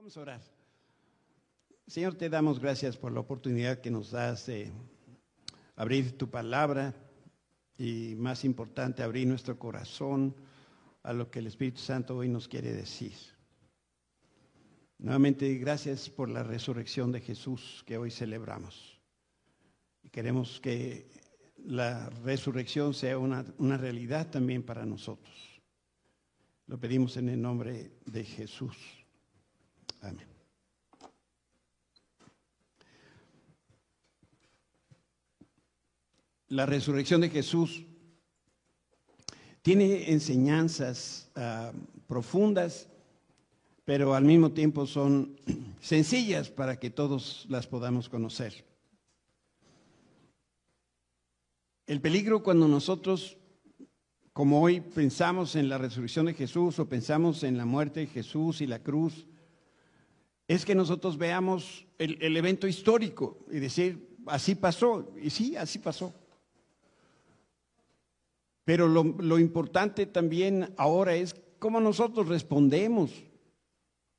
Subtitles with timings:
[0.00, 0.40] Vamos a orar.
[1.86, 4.72] Señor, te damos gracias por la oportunidad que nos das de
[5.76, 6.94] abrir tu palabra
[7.76, 10.34] y más importante, abrir nuestro corazón
[11.02, 13.12] a lo que el Espíritu Santo hoy nos quiere decir.
[14.96, 18.98] Nuevamente, gracias por la resurrección de Jesús que hoy celebramos.
[20.10, 21.10] Queremos que
[21.58, 25.60] la resurrección sea una, una realidad también para nosotros.
[26.66, 28.99] Lo pedimos en el nombre de Jesús.
[30.00, 30.26] Amén.
[36.48, 37.84] La resurrección de Jesús
[39.62, 41.72] tiene enseñanzas uh,
[42.08, 42.88] profundas,
[43.84, 45.36] pero al mismo tiempo son
[45.80, 48.64] sencillas para que todos las podamos conocer.
[51.86, 53.36] El peligro cuando nosotros,
[54.32, 58.60] como hoy pensamos en la resurrección de Jesús o pensamos en la muerte de Jesús
[58.60, 59.26] y la cruz,
[60.54, 66.12] es que nosotros veamos el, evento histórico y decir, así pasó, y sí, así pasó.
[68.64, 73.12] Pero lo, importante también ahora es cómo nosotros respondemos,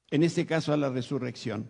[0.09, 1.67] en este caso, a la resurrección.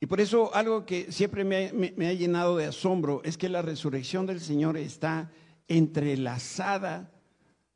[0.00, 4.26] Y por eso algo que siempre me ha llenado de asombro es que la resurrección
[4.26, 5.30] del Señor está
[5.68, 7.12] entrelazada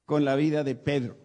[0.07, 1.22] con la vida de Pedro.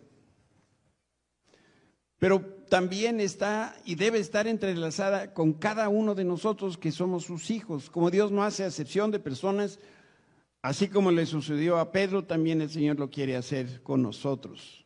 [2.20, 7.52] Pero también está y debe estar entrelazada con cada uno de nosotros que somos sus
[7.52, 7.90] hijos.
[7.90, 9.80] Como Dios no hace acepción de personas,
[10.62, 14.86] así como le sucedió a Pedro, también el Señor lo quiere hacer con nosotros.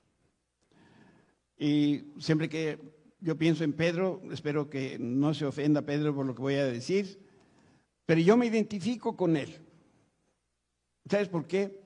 [1.57, 2.79] Y siempre que
[3.19, 6.65] yo pienso en Pedro, espero que no se ofenda Pedro por lo que voy a
[6.65, 7.19] decir,
[8.05, 9.59] pero yo me identifico con él.
[11.09, 11.81] ¿Sabes por qué?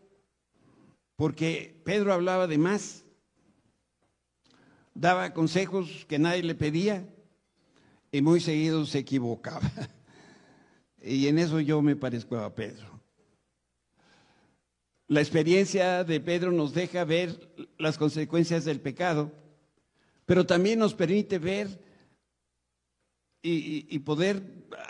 [1.15, 3.04] Porque Pedro hablaba de más
[4.95, 7.07] daba consejos que nadie le pedía
[8.11, 9.69] y muy seguido se equivocaba.
[11.07, 12.99] Y en eso yo me parezco a Pedro.
[15.07, 17.47] La experiencia de Pedro nos deja ver
[17.77, 19.31] las consecuencias del pecado,
[20.25, 21.79] pero también nos permite ver
[23.43, 24.41] y, y, poder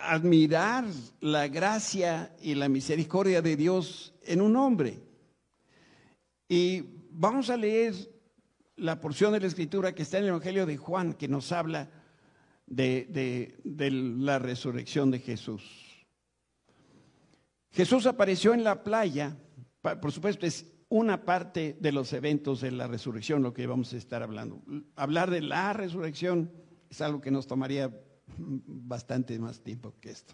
[0.03, 0.85] admirar
[1.19, 5.01] la gracia y la misericordia de Dios en un hombre.
[6.47, 8.14] Y vamos a leer
[8.77, 11.89] la porción de la escritura que está en el Evangelio de Juan, que nos habla
[12.67, 15.63] de, la resurrección de Jesús.
[17.71, 19.37] Jesús apareció en la playa,
[19.81, 23.97] por supuesto es una parte de los eventos de la resurrección lo que vamos a
[23.97, 24.61] estar hablando.
[24.95, 26.51] Hablar de la resurrección
[26.89, 27.91] es algo que nos tomaría
[28.37, 30.33] bastante más tiempo que esto.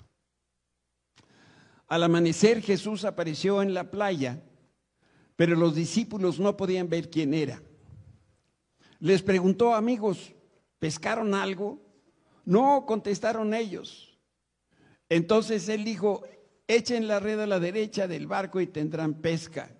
[1.88, 4.42] Al amanecer Jesús apareció en la playa,
[5.36, 7.62] pero los discípulos no podían ver quién era.
[9.02, 10.32] Les preguntó, amigos,
[10.78, 11.82] ¿pescaron algo?
[12.46, 14.18] No, contestaron ellos.
[15.10, 16.24] Entonces él dijo,
[16.68, 19.76] echen la red a la derecha del barco y tendrán pesca.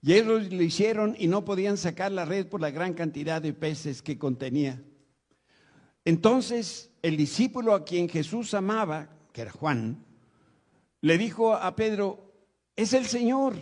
[0.00, 3.52] Y ellos lo hicieron y no podían sacar la red por la gran cantidad de
[3.52, 4.80] peces que contenía.
[6.04, 10.04] Entonces el discípulo a quien Jesús amaba, que era Juan,
[11.00, 12.32] le dijo a Pedro,
[12.76, 13.56] es el Señor.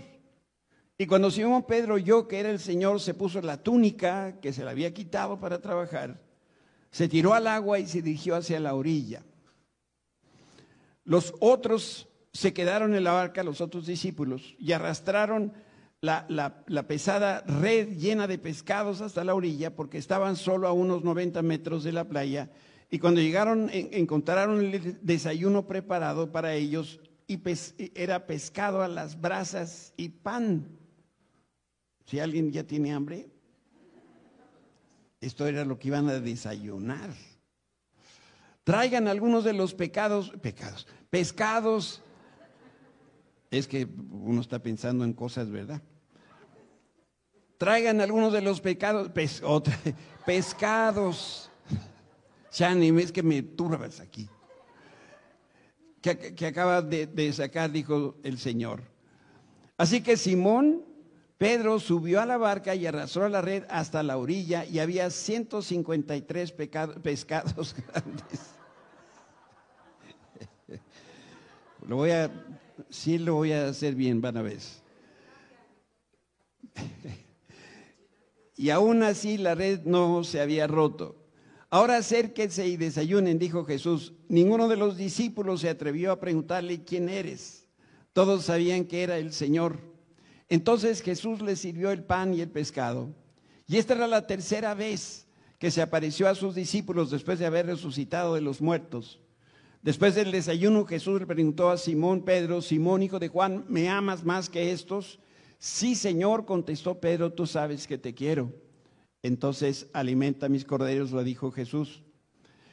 [1.00, 4.64] Y cuando Simón Pedro oyó que era el Señor, se puso la túnica que se
[4.64, 6.20] le había quitado para trabajar,
[6.90, 9.22] se tiró al agua y se dirigió hacia la orilla.
[11.04, 15.52] Los otros se quedaron en la barca, los otros discípulos, y arrastraron
[16.00, 21.04] la, la, pesada red llena de pescados hasta la orilla, porque estaban solo a unos
[21.04, 22.50] 90 metros de la playa.
[22.90, 27.40] Y cuando llegaron, encontraron el desayuno preparado para ellos, y
[27.94, 30.77] era pescado a las brasas y pan.
[32.08, 33.28] Si alguien ya tiene hambre,
[35.20, 37.10] esto era lo que iban a desayunar.
[38.64, 42.02] Traigan algunos de los pecados, pecados, pescados.
[43.50, 45.82] Es que uno está pensando en cosas, ¿verdad?
[47.58, 49.42] Traigan algunos de los pecados, pes,
[50.24, 51.50] pescados.
[52.50, 54.26] Shani, es que me turbas aquí.
[56.00, 58.82] Que, que acaba de sacar, dijo el Señor.
[59.76, 60.87] Así que Simón
[61.38, 66.52] Pedro subió a la barca y arrastró la red hasta la orilla y había 153
[66.52, 68.40] pecado, pescados grandes.
[71.86, 72.30] Lo voy a,
[72.90, 74.58] sí lo voy a hacer bien, van a ver.
[78.56, 81.14] Y aún así la red no se había roto.
[81.70, 84.12] Ahora acérquense y desayunen, dijo Jesús.
[84.28, 87.68] Ninguno de los discípulos se atrevió a preguntarle quién eres.
[88.12, 89.87] Todos sabían que era el Señor.
[90.48, 93.14] Entonces Jesús les sirvió el pan y el pescado.
[93.66, 95.26] Y esta era la tercera vez
[95.58, 99.20] que se apareció a sus discípulos después de haber resucitado de los muertos.
[99.82, 104.24] Después del desayuno Jesús le preguntó a Simón Pedro, Simón hijo de Juan, ¿me amas
[104.24, 105.18] más que estos?
[105.58, 108.52] Sí, Señor, contestó Pedro, tú sabes que te quiero.
[109.22, 112.02] Entonces, alimenta mis corderos, lo dijo Jesús.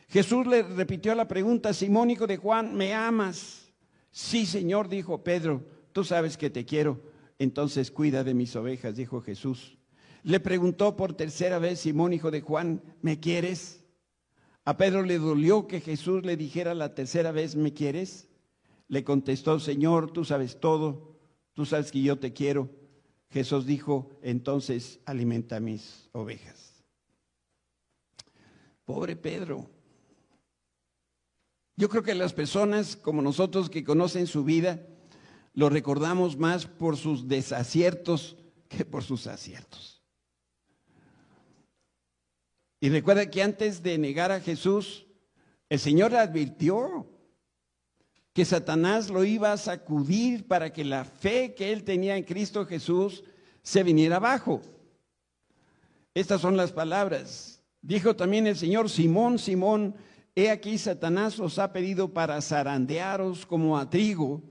[0.07, 3.73] Jesús le repitió la pregunta, Simón hijo de Juan, ¿me amas?
[4.11, 7.01] Sí, Señor, dijo Pedro, tú sabes que te quiero.
[7.39, 9.77] Entonces, cuida de mis ovejas, dijo Jesús.
[10.23, 13.83] Le preguntó por tercera vez Simón, hijo de Juan, ¿me quieres?
[14.63, 18.27] A Pedro le dolió que Jesús le dijera la tercera vez, ¿me quieres?
[18.87, 21.15] Le contestó, Señor, tú sabes todo,
[21.53, 22.69] tú sabes que yo te quiero.
[23.29, 26.83] Jesús dijo, entonces alimenta mis ovejas.
[28.85, 29.69] Pobre Pedro.
[31.75, 34.87] Yo creo que las personas como nosotros que conocen su vida,
[35.55, 38.37] lo recordamos más por sus desaciertos
[38.67, 40.03] que por sus aciertos.
[42.81, 45.07] Y recuerda que antes de negar a Jesús,
[45.69, 47.09] el Señor advirtió
[48.33, 52.65] que Satanás lo iba a sacudir para que la fe que él tenía en Cristo
[52.65, 53.23] Jesús
[53.63, 54.61] se viniera abajo.
[56.13, 57.63] Estas son las palabras.
[57.81, 59.95] Dijo también el Señor, Simón, Simón,
[60.35, 64.43] he aquí Satanás os ha pedido para zarandearos como a trigo,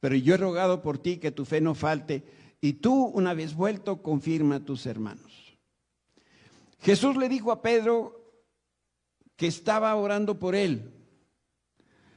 [0.00, 2.24] pero yo he rogado por ti que tu fe no falte,
[2.60, 5.56] y tú, una vez vuelto, confirma a tus hermanos.
[6.80, 8.20] Jesús le dijo a Pedro
[9.36, 10.92] que estaba orando por él.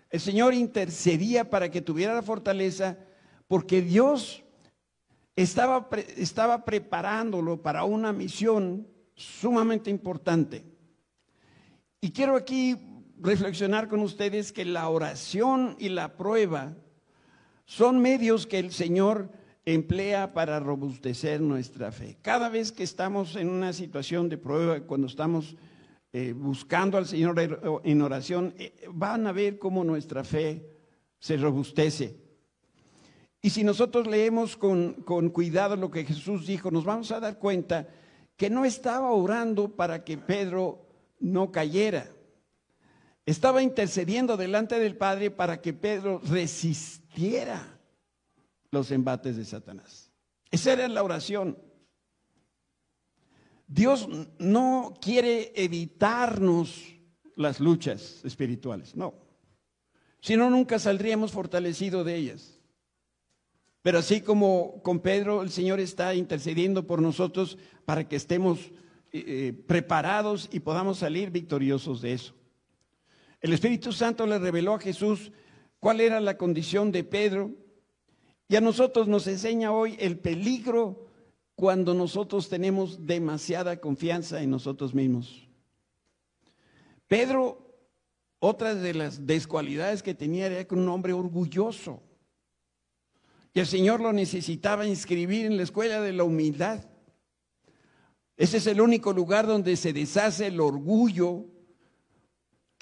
[0.09, 2.97] El Señor intercedía para que tuviera la fortaleza
[3.47, 4.43] porque Dios
[5.35, 10.63] estaba, estaba preparándolo para una misión sumamente importante.
[12.01, 12.77] Y quiero aquí
[13.19, 16.75] reflexionar con ustedes que la oración y la prueba
[17.65, 19.29] son medios que el Señor
[19.65, 22.17] emplea para robustecer nuestra fe.
[22.21, 25.55] Cada vez que estamos en una situación de prueba, cuando estamos
[26.11, 27.35] eh, buscando al Señor
[27.83, 30.69] en oración, eh, van a ver cómo nuestra fe
[31.19, 32.17] se robustece.
[33.41, 37.39] Y si nosotros leemos con, con cuidado lo que Jesús dijo, nos vamos a dar
[37.39, 37.87] cuenta
[38.35, 40.85] que no estaba orando para que Pedro
[41.19, 42.09] no cayera.
[43.25, 47.02] Estaba intercediendo delante del Padre para que Pedro resistiera
[48.71, 50.11] los embates de Satanás.
[50.51, 51.57] Esa era la oración.
[53.67, 54.07] Dios
[54.39, 56.83] no quiere evitarnos
[57.35, 59.15] las luchas espirituales, no.
[60.21, 62.59] Si no, nunca saldríamos fortalecidos de ellas.
[63.81, 68.59] Pero así como con Pedro, el Señor está intercediendo por nosotros para que estemos
[69.11, 72.33] eh, eh, preparados y podamos salir victoriosos de eso.
[73.41, 75.33] El Espíritu Santo le reveló a Jesús
[75.83, 77.51] cuál era la condición de Pedro
[78.47, 81.07] y a nosotros nos enseña hoy el peligro
[81.55, 85.45] cuando nosotros tenemos demasiada confianza en nosotros mismos.
[87.05, 87.75] Pedro,
[88.39, 92.01] otra de las descualidades que tenía era que un hombre orgulloso.
[93.53, 96.85] Y el Señor lo necesitaba inscribir en la escuela de la humildad.
[98.37, 101.45] Ese es el único lugar donde se deshace el orgullo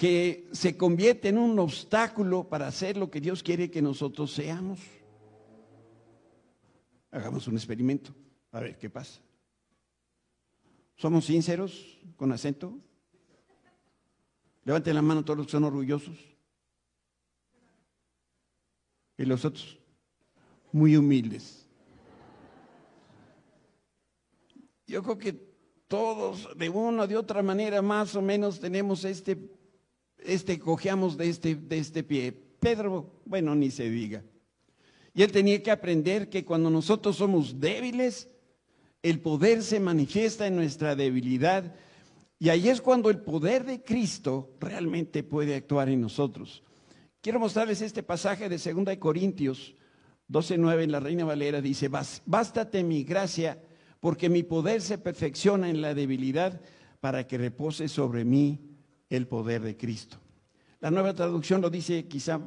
[0.02, 4.80] que se convierte en un obstáculo para hacer lo que Dios quiere que nosotros seamos.
[7.12, 8.12] Hagamos un experimento,
[8.50, 9.20] a ver qué pasa.
[10.96, 12.76] ¿Somos sinceros con acento?
[14.64, 16.18] Levanten la mano todos los que son orgullosos.
[19.16, 19.78] Y los otros,
[20.72, 21.64] muy humildes.
[24.84, 25.32] Yo creo que
[25.86, 29.61] todos, de una o de otra manera, más o menos tenemos este,
[30.26, 32.32] este, cojeamos de este, de este pie.
[32.32, 34.22] Pedro, bueno, ni se diga.
[35.14, 38.28] Y él tenía que aprender que cuando nosotros somos débiles,
[39.02, 41.74] el poder se manifiesta en nuestra debilidad.
[42.38, 46.62] Y ahí es cuando el poder de Cristo realmente puede actuar en nosotros.
[47.20, 49.74] Quiero mostrarles este pasaje de 2 Corintios
[50.28, 51.60] 12:9 en la Reina Valera.
[51.60, 53.62] Dice, bástate mi gracia,
[54.00, 56.60] porque mi poder se perfecciona en la debilidad
[57.00, 58.71] para que repose sobre mí
[59.16, 60.18] el poder de Cristo.
[60.80, 62.40] La nueva traducción lo dice quizá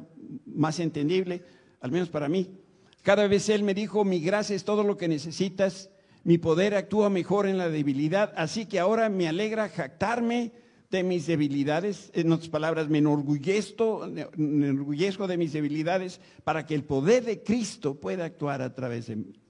[0.46, 1.42] más entendible
[1.80, 2.58] al menos para mí.
[3.02, 5.90] Cada vez Él me dijo, mi gracia es todo lo que necesitas,
[6.24, 10.52] mi poder actúa mejor en la debilidad, así que ahora me alegra jactarme
[10.90, 16.84] de mis debilidades, en otras palabras, me enorgullezco, enorgullezco de mis debilidades para que el
[16.84, 19.40] poder de Cristo pueda actuar a través de mí.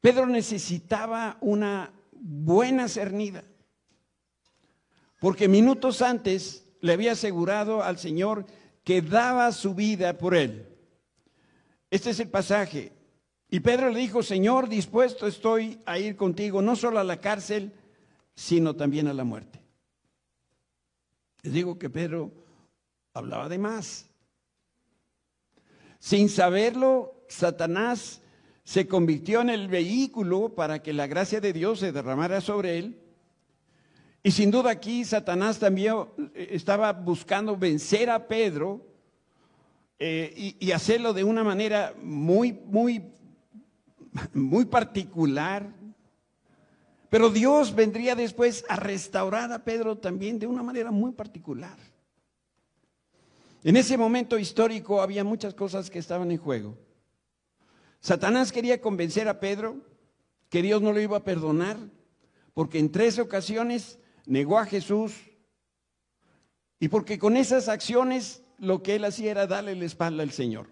[0.00, 3.44] Pedro necesitaba una buena cernida,
[5.18, 8.46] porque minutos antes le había asegurado al Señor
[8.84, 10.66] que daba su vida por él.
[11.90, 12.92] Este es el pasaje.
[13.50, 17.72] Y Pedro le dijo, Señor, dispuesto estoy a ir contigo, no solo a la cárcel,
[18.34, 19.60] sino también a la muerte.
[21.42, 22.32] Les digo que Pedro
[23.14, 24.06] hablaba de más.
[25.98, 28.20] Sin saberlo, Satanás
[28.64, 33.00] se convirtió en el vehículo para que la gracia de Dios se derramara sobre él.
[34.28, 36.04] Y sin duda aquí Satanás también
[36.34, 38.86] eh, estaba buscando vencer a Pedro
[39.98, 43.10] eh, y, y, hacerlo de una manera muy, muy,
[44.34, 45.72] muy particular.
[47.08, 51.78] Pero Dios vendría después a restaurar a Pedro también de una manera muy particular.
[53.64, 56.76] En ese momento histórico había muchas cosas que estaban en juego.
[58.00, 59.78] Satanás quería convencer a Pedro
[60.50, 61.78] que Dios no lo iba a perdonar,
[62.52, 65.12] porque en tres ocasiones negó a Jesús
[66.78, 70.68] y porque con esas acciones lo que él hacía era darle la espalda al Señor.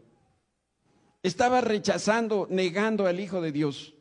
[1.24, 3.94] Estaba rechazando, negando al Hijo de Dios.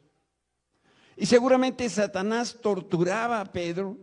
[1.18, 3.98] Y seguramente Satanás torturaba a Pedro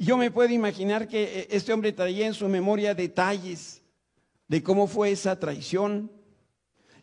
[0.00, 3.82] yo me puedo imaginar que eh, este hombre traía en su memoria detalles
[4.48, 6.10] de cómo fue esa traición.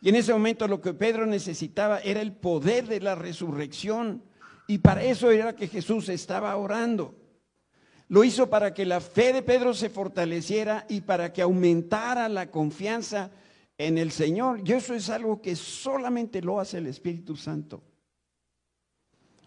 [0.02, 4.24] Y en ese momento lo que Pedro necesitaba era el poder de la resurrección.
[4.68, 7.14] Y para eso era que Jesús estaba orando.
[8.10, 12.50] Lo hizo para que la fe de Pedro se fortaleciera y para que aumentara la
[12.50, 13.32] confianza
[13.78, 14.62] en el Señor.
[14.66, 17.84] Y eso es algo que solamente lo hace el Espíritu Santo.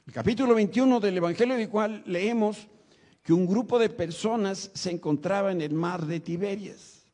[0.07, 2.69] El capítulo 21 del Evangelio de cual leemos
[3.23, 7.07] que un grupo de personas se encontraba en el mar de Tiberias.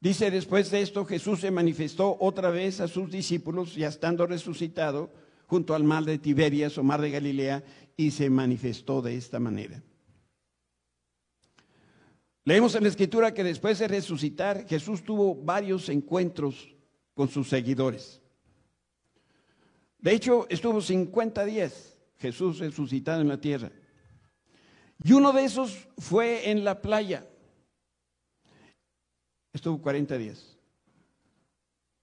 [0.00, 5.10] Dice, después de esto Jesús se manifestó otra vez a sus discípulos, ya estando resucitado,
[5.46, 7.64] junto al mar de Tiberias o mar de Galilea,
[7.96, 9.82] y se manifestó de esta manera.
[12.44, 16.74] Leemos en la escritura que después de resucitar, Jesús tuvo varios encuentros
[17.14, 18.20] con sus seguidores.
[19.98, 23.70] De hecho, estuvo 50 días Jesús resucitado en la tierra.
[25.02, 27.26] Y uno de esos fue en la playa.
[29.52, 30.56] Estuvo 40 días.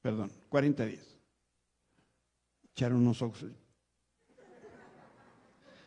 [0.01, 1.17] Perdón, 40 días.
[2.73, 3.45] Echaron unos ojos.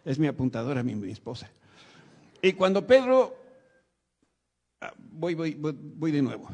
[0.05, 1.51] Es mi apuntadora, mi, mi esposa.
[2.41, 3.37] Y cuando Pedro,
[4.99, 6.49] voy, voy, voy, voy de nuevo.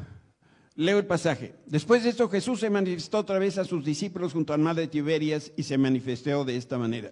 [0.75, 1.55] Leo el pasaje.
[1.65, 4.87] Después de esto Jesús se manifestó otra vez a sus discípulos junto al mar de
[4.87, 7.11] Tiberias y se manifestó de esta manera.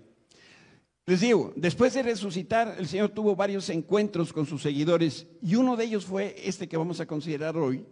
[1.06, 5.76] Les digo, después de resucitar, el Señor tuvo varios encuentros con sus seguidores y uno
[5.76, 7.86] de ellos fue este que vamos a considerar hoy,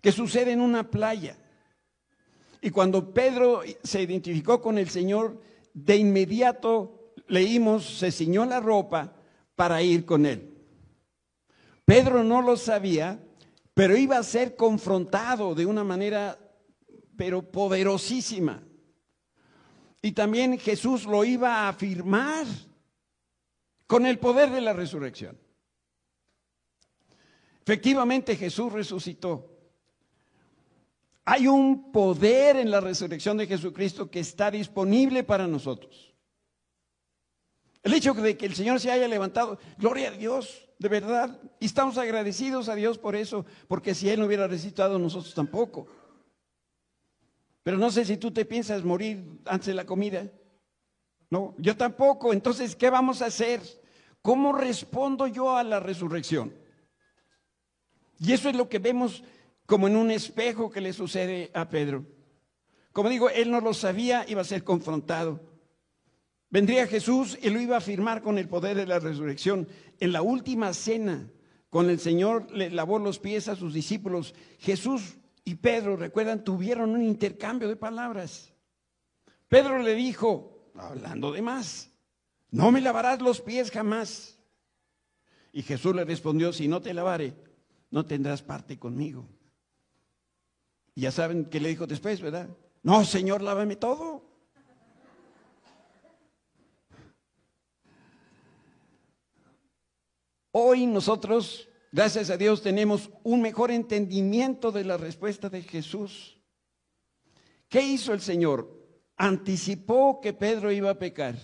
[0.00, 1.38] que sucede en una playa.
[2.60, 5.40] Y cuando Pedro se identificó con el Señor,
[5.72, 9.14] de inmediato leímos, se ciñó la ropa
[9.54, 10.55] para ir con él.
[11.86, 13.18] Pedro no lo sabía,
[13.72, 16.36] pero iba a ser confrontado de una manera,
[17.16, 18.62] pero poderosísima.
[20.02, 22.44] Y también Jesús lo iba a afirmar
[23.86, 25.38] con el poder de la resurrección.
[27.62, 29.52] Efectivamente Jesús resucitó.
[31.24, 36.14] Hay un poder en la resurrección de Jesucristo que está disponible para nosotros.
[37.84, 41.40] El hecho de que el Señor se haya levantado, gloria a Dios, de verdad.
[41.60, 45.86] Y estamos agradecidos a Dios por eso, porque si Él no hubiera resucitado, nosotros tampoco.
[47.62, 50.30] Pero no sé si tú te piensas morir antes de la comida.
[51.30, 52.32] No, yo tampoco.
[52.32, 53.60] Entonces, ¿qué vamos a hacer?
[54.22, 56.54] ¿Cómo respondo yo a la resurrección?
[58.18, 59.24] Y eso es lo que vemos
[59.66, 62.04] como en un espejo que le sucede a Pedro.
[62.92, 65.40] Como digo, él no lo sabía, iba a ser confrontado.
[66.48, 69.68] Vendría Jesús y lo iba a afirmar con el poder de la resurrección.
[69.98, 71.28] En la última cena,
[71.70, 74.34] con el Señor le lavó los pies a sus discípulos.
[74.58, 78.52] Jesús y Pedro, recuerdan, tuvieron un intercambio de palabras.
[79.48, 81.90] Pedro le dijo, hablando de más,
[82.50, 84.38] no me lavarás los pies jamás.
[85.52, 87.34] Y Jesús le respondió, si no te lavare,
[87.90, 89.28] no tendrás parte conmigo.
[90.94, 92.48] Y ya saben qué le dijo después, ¿verdad?
[92.82, 94.25] No, Señor, lávame todo.
[100.58, 106.38] Hoy nosotros Gracias a Dios tenemos un mejor entendimiento de la respuesta de Jesús.
[107.70, 108.70] ¿Qué hizo el Señor?
[109.16, 111.36] Anticipó que Pedro iba a pecar.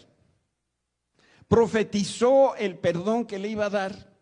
[1.48, 4.12] Profetizó el perdón que le iba a dar.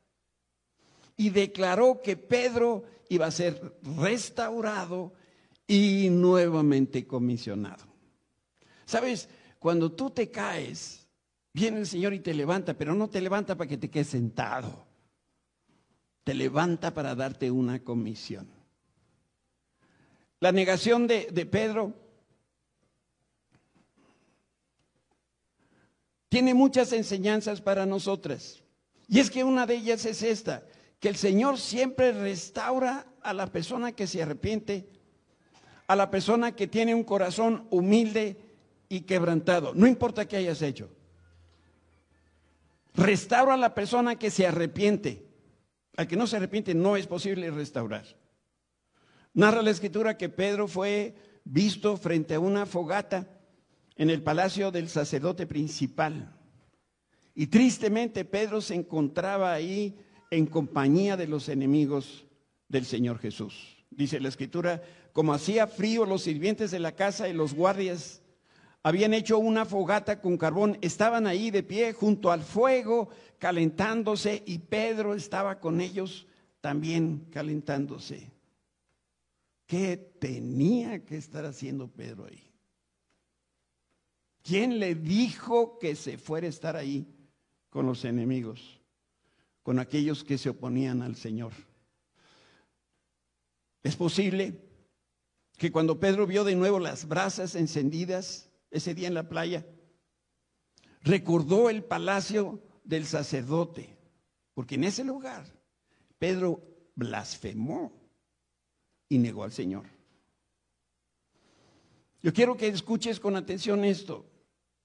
[1.16, 5.14] Y declaró que Pedro iba a ser restaurado
[5.66, 7.84] y nuevamente comisionado.
[8.84, 9.28] Sabes,
[9.58, 11.08] cuando tú te caes,
[11.52, 14.90] viene el Señor y te levanta, pero no te levanta para que te quedes sentado
[16.24, 18.48] te levanta para darte una comisión.
[20.38, 21.92] La negación de, Pedro
[26.28, 28.62] tiene muchas enseñanzas para nosotras.
[29.08, 30.64] Y es que una de ellas es esta,
[30.98, 34.88] que el Señor siempre restaura a la persona que se arrepiente,
[35.88, 38.36] a la persona que tiene un corazón humilde
[38.88, 40.90] y quebrantado, no importa qué hayas hecho.
[42.94, 45.26] Restaura a la persona que se arrepiente.
[45.96, 48.04] Al que no se arrepiente no es posible restaurar.
[49.32, 53.28] Narra la escritura que Pedro fue visto frente a una fogata
[53.96, 56.36] en el palacio del sacerdote principal.
[57.34, 59.98] Y tristemente Pedro se encontraba ahí
[60.30, 62.24] en compañía de los enemigos
[62.68, 63.76] del Señor Jesús.
[63.90, 64.82] Dice la escritura,
[65.12, 68.19] como hacía frío los sirvientes de la casa y los guardias
[68.82, 74.58] habían hecho una fogata con carbón, estaban ahí de pie junto al fuego calentándose y
[74.58, 76.26] Pedro estaba con ellos
[76.60, 78.30] también calentándose.
[79.66, 82.42] ¿Qué tenía que estar haciendo Pedro ahí?
[84.42, 87.06] ¿Quién le dijo que se fuera a estar ahí
[87.68, 88.80] con los enemigos,
[89.62, 91.52] con aquellos que se oponían al Señor?
[93.82, 94.60] Es posible
[95.56, 99.66] que cuando Pedro vio de nuevo las brasas encendidas ese día en la playa,
[101.02, 103.96] recordó el palacio del sacerdote,
[104.54, 105.44] porque en ese lugar
[106.18, 106.62] Pedro
[106.94, 107.92] blasfemó
[109.08, 109.84] y negó al Señor.
[112.22, 114.26] Yo quiero que escuches con atención esto.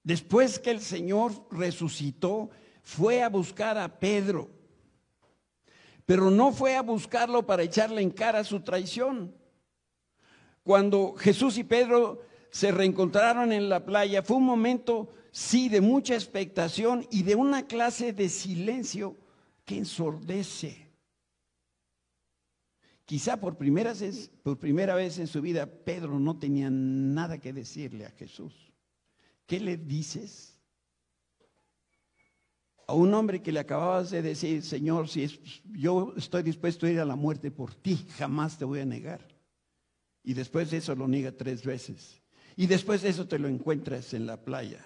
[0.02, 2.50] Después que el Señor resucitó,
[2.82, 4.48] fue a buscar a Pedro,
[6.06, 9.34] pero no fue a buscarlo para echarle en cara su traición.
[10.62, 16.14] Cuando Jesús y Pedro se reencontraron en la playa, fue un momento, sí, de mucha
[16.14, 19.16] expectación y de una clase de silencio
[19.64, 20.86] que ensordece.
[23.04, 27.52] Quizá por primera, vez, por primera vez en su vida Pedro no tenía nada que
[27.52, 28.72] decirle a Jesús.
[29.46, 30.58] ¿Qué le dices?
[32.88, 35.28] A un hombre que le acababas de decir, Señor, si
[35.72, 39.26] yo estoy dispuesto a ir a la muerte por ti, jamás te voy a negar.
[40.24, 42.20] Y después de eso lo niega tres veces.
[42.56, 44.84] Y después de eso te lo encuentras en la playa.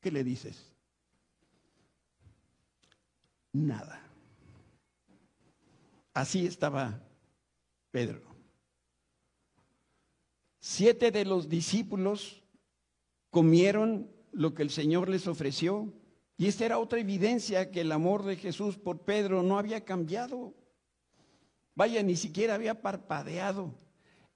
[0.00, 0.72] ¿Qué le dices?
[3.52, 4.02] Nada.
[6.12, 7.00] Así estaba
[7.92, 8.22] Pedro.
[10.58, 12.42] Siete de los discípulos
[13.30, 15.92] comieron lo que el Señor les ofreció.
[16.36, 20.54] Y esta era otra evidencia que el amor de Jesús por Pedro no había cambiado.
[21.74, 23.74] Vaya, ni siquiera había parpadeado.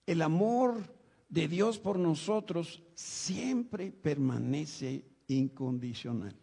[0.06, 0.99] El amor
[1.30, 6.36] de Dios por nosotros siempre permanece incondicional.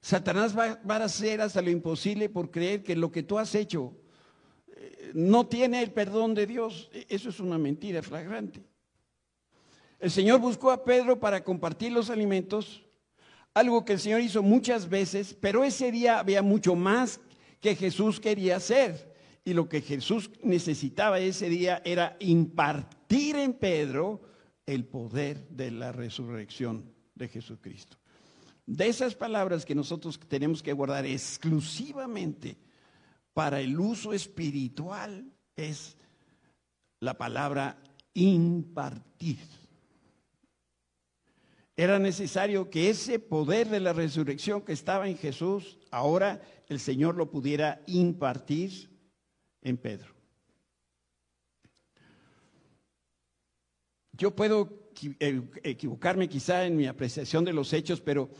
[0.00, 3.94] Satanás va, a hacer hasta lo imposible por creer que lo que tú has hecho
[4.68, 6.88] eh, no tiene el perdón de Dios.
[6.94, 8.64] E, eso es una mentira flagrante.
[9.98, 12.82] El Señor buscó a Pedro para compartir los alimentos,
[13.52, 17.20] algo que el Señor hizo muchas veces, pero ese día había mucho más
[17.60, 19.09] que Jesús quería hacer.
[19.44, 24.20] Y lo que Jesús necesitaba ese día era impartir en Pedro
[24.66, 27.96] el poder de la resurrección de Jesucristo.
[28.66, 32.56] De esas palabras que nosotros tenemos que guardar exclusivamente
[33.32, 35.96] para el uso espiritual es
[37.00, 37.82] la palabra
[38.14, 39.38] impartir.
[41.76, 47.16] Era necesario que ese poder de la resurrección que estaba en Jesús, ahora el Señor
[47.16, 48.89] lo pudiera impartir
[49.62, 50.14] en Pedro.
[54.12, 58.30] Yo puedo eh, equivocarme quizá en mi apreciación de los hechos, pero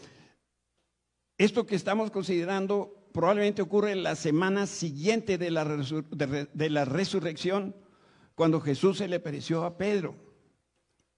[1.38, 7.74] esto que estamos considerando probablemente ocurre la semana siguiente de la, de la resurrección,
[8.34, 10.14] cuando Jesús se le apareció a Pedro.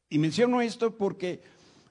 [0.08, 1.42] Y menciono esto porque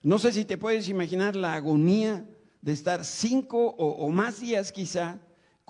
[0.02, 2.26] no sé si te puedes imaginar la agonía
[2.62, 5.20] de estar cinco o, o más días quizá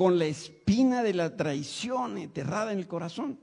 [0.01, 3.39] con la espina de la traición enterrada en el corazón.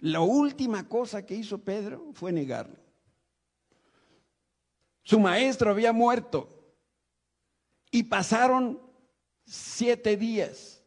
[0.00, 2.76] La última cosa que hizo Pedro fue negarlo.
[5.02, 6.74] Su maestro había muerto
[7.90, 8.82] y pasaron
[9.46, 10.84] siete días.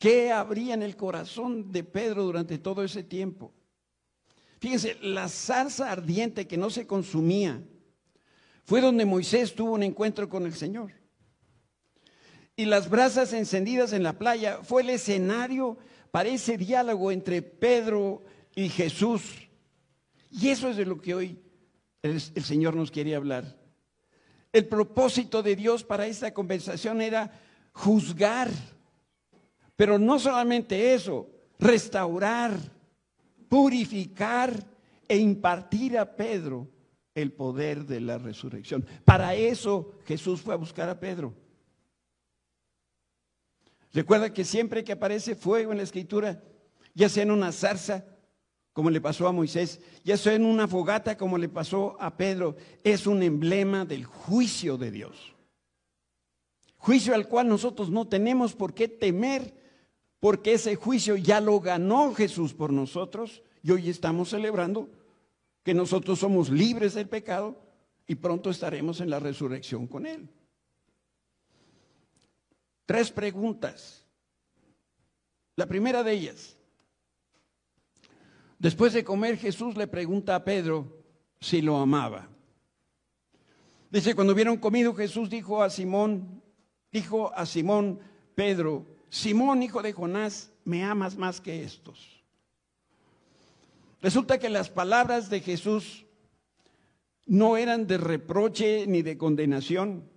[0.00, 3.52] ¿Qué habría en el corazón de Pedro durante todo ese tiempo?
[4.58, 7.62] Fíjense, la salsa ardiente que no se consumía
[8.64, 11.01] fue donde Moisés tuvo un encuentro con el Señor
[12.56, 15.78] y las brasas encendidas en la playa fue el escenario
[16.10, 18.22] para ese diálogo entre Pedro
[18.54, 19.22] y Jesús.
[20.30, 21.38] Y eso es de lo que hoy
[22.02, 23.58] el, Señor nos quiere hablar.
[24.52, 27.32] El propósito de Dios para esta conversación era
[27.72, 28.50] juzgar,
[29.76, 32.52] pero no solamente eso, restaurar,
[33.48, 34.52] purificar
[35.08, 36.68] e impartir a Pedro
[37.14, 38.84] el poder de la resurrección.
[39.04, 41.34] Para eso Jesús fue a buscar a Pedro.
[43.92, 46.42] Recuerda que siempre que aparece fuego en la escritura,
[46.94, 48.04] ya sea en una zarza,
[48.72, 52.56] como le pasó a Moisés, ya sea en una fogata, como le pasó a Pedro,
[52.82, 55.34] es un emblema del juicio de Dios.
[56.78, 59.54] Juicio al cual nosotros no tenemos por qué temer,
[60.18, 64.88] porque ese juicio ya lo ganó Jesús por nosotros y hoy estamos celebrando
[65.62, 67.56] que nosotros somos libres del pecado
[68.06, 70.28] y pronto estaremos en la resurrección con Él.
[72.86, 74.06] Tres preguntas.
[75.56, 76.56] La primera de ellas,
[78.58, 81.04] después de comer Jesús le pregunta a Pedro
[81.40, 82.28] si lo amaba.
[83.90, 86.42] Dice, cuando hubieron comido Jesús dijo a Simón,
[86.90, 88.00] dijo a Simón
[88.34, 92.24] Pedro, Simón hijo de Jonás, ¿me amas más que estos?
[94.00, 96.06] Resulta que las palabras de Jesús
[97.26, 100.10] no eran de reproche ni de condenación.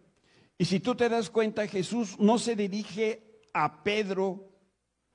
[0.58, 4.52] Y si tú te das cuenta, Jesús no se dirige a Pedro,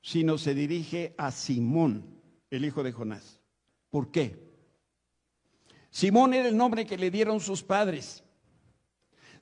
[0.03, 3.41] sino se dirige a Simón, el hijo de Jonás.
[3.91, 4.51] ¿Por qué?
[5.91, 8.23] Simón era el nombre que le dieron sus padres.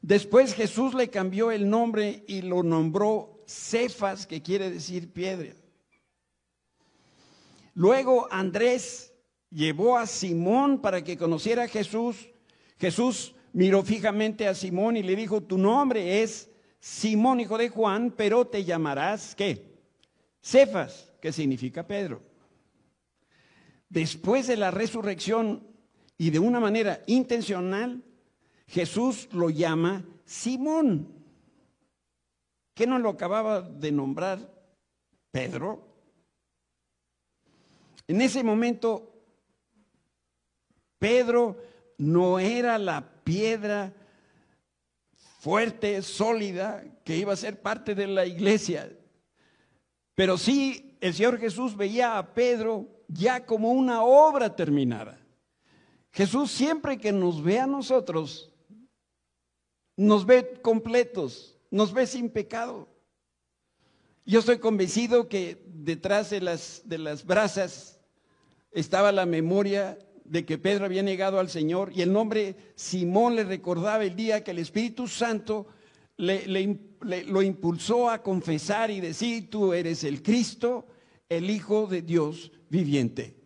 [0.01, 5.55] Después Jesús le cambió el nombre y lo nombró Cefas, que quiere decir piedra.
[7.75, 9.13] Luego Andrés
[9.51, 12.29] llevó a Simón para que conociera a Jesús.
[12.79, 18.13] Jesús miró fijamente a Simón y le dijo, tu nombre es Simón, hijo de Juan,
[18.17, 19.79] pero te llamarás, ¿qué?
[20.41, 22.23] Cefas, que significa Pedro.
[23.89, 25.67] Después de la resurrección
[26.17, 28.03] y de una manera intencional,
[28.67, 31.09] Jesús lo llama Simón.
[32.75, 34.39] ¿Qué no lo acababa de nombrar
[35.33, 35.89] Pedro?
[38.07, 39.19] En ese momento
[40.99, 41.57] Pedro
[41.99, 43.93] no era la piedra
[45.41, 48.97] fuerte, sólida, que iba a ser parte de la iglesia.
[50.15, 55.19] Pero sí, el Señor Jesús veía a Pedro ya como una obra terminada.
[56.13, 58.53] Jesús siempre que nos ve a nosotros,
[59.97, 62.89] nos ve completos, nos ve sin pecado.
[64.25, 68.01] Yo estoy convencido que detrás de las, de las brasas
[68.71, 73.45] estaba la memoria de que Pedro había negado al Señor y el nombre Simón le
[73.45, 75.67] recordaba el día que el Espíritu Santo
[76.17, 80.87] lo impulsó a confesar y decir, tú eres el Cristo,
[81.29, 83.37] el Hijo de Dios viviente.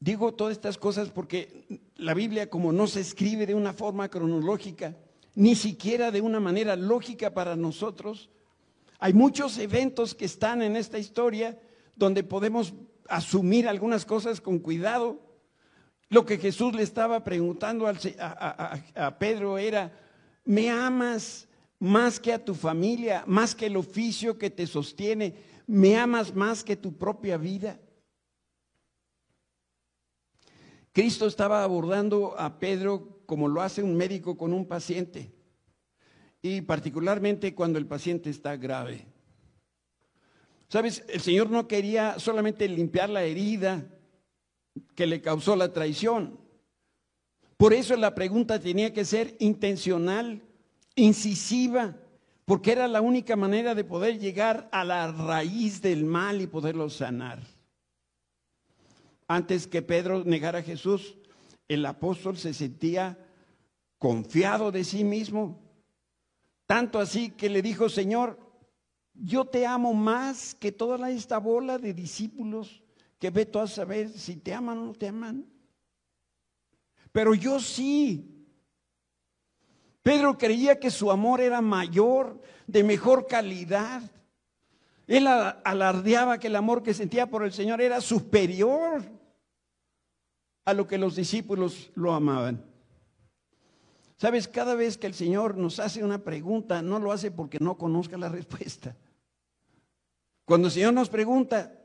[0.00, 4.96] Digo todas estas cosas porque la Biblia como no se escribe de una forma cronológica,
[5.34, 8.30] ni siquiera de una manera lógica para nosotros,
[9.00, 11.58] hay muchos eventos que están en esta historia
[11.96, 12.72] donde podemos
[13.08, 15.20] asumir algunas cosas con cuidado.
[16.08, 19.92] Lo que Jesús le estaba preguntando a, Pedro era,
[20.44, 25.34] ¿me amas más que a tu familia, más que el oficio que te sostiene?
[25.66, 27.78] ¿Me amas más que tu propia vida?
[30.92, 35.30] Cristo estaba abordando a Pedro como lo hace un médico con un paciente,
[36.40, 39.06] y particularmente cuando el paciente está grave.
[40.68, 43.86] Sabes, el Señor no quería solamente limpiar la herida
[44.94, 46.38] que le causó la traición.
[47.56, 50.42] Por eso la pregunta tenía que ser intencional,
[50.94, 51.96] incisiva,
[52.44, 56.90] porque era la única manera de poder llegar a la raíz del mal y poderlo
[56.90, 57.42] sanar.
[59.26, 61.16] Antes que Pedro negara a Jesús,
[61.66, 63.18] el apóstol se sentía
[63.98, 65.60] confiado de sí mismo,
[66.66, 68.38] tanto así que le dijo, Señor,
[69.20, 72.82] yo te amo más que toda esta bola de discípulos
[73.18, 75.44] que ve a saber si te aman o no te aman.
[77.10, 78.46] Pero yo sí.
[80.02, 84.02] Pedro creía que su amor era mayor, de mejor calidad.
[85.06, 89.02] Él alardeaba que el amor que sentía por el Señor era superior
[90.64, 92.64] a lo que los discípulos lo amaban.
[94.16, 97.76] Sabes, cada vez que el Señor nos hace una pregunta, no lo hace porque no
[97.76, 98.96] conozca la respuesta.
[100.48, 101.78] Cuando el Señor nos pregunta,